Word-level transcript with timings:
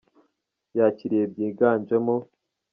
yakiriye 0.77 1.23
bwiganjemo 1.31 2.15